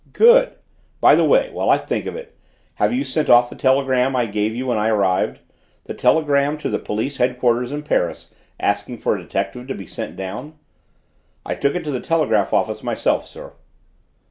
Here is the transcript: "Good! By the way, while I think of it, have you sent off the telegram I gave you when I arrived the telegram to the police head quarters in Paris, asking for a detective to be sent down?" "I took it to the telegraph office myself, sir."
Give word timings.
"Good! 0.13 0.53
By 0.99 1.13
the 1.13 1.23
way, 1.23 1.51
while 1.53 1.69
I 1.69 1.77
think 1.77 2.07
of 2.07 2.15
it, 2.15 2.35
have 2.81 2.91
you 2.91 3.03
sent 3.03 3.29
off 3.29 3.51
the 3.51 3.55
telegram 3.55 4.15
I 4.15 4.25
gave 4.25 4.55
you 4.55 4.65
when 4.65 4.79
I 4.79 4.87
arrived 4.87 5.41
the 5.83 5.93
telegram 5.93 6.57
to 6.57 6.69
the 6.69 6.79
police 6.79 7.17
head 7.17 7.37
quarters 7.39 7.71
in 7.71 7.83
Paris, 7.83 8.31
asking 8.59 8.97
for 8.97 9.15
a 9.15 9.21
detective 9.21 9.67
to 9.67 9.75
be 9.75 9.85
sent 9.85 10.15
down?" 10.15 10.55
"I 11.45 11.53
took 11.53 11.75
it 11.75 11.83
to 11.83 11.91
the 11.91 11.99
telegraph 12.01 12.51
office 12.51 12.81
myself, 12.81 13.27
sir." 13.27 13.51